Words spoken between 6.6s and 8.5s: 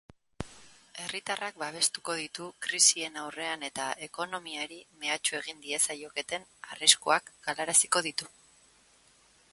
arriskuak galaraziko ditu.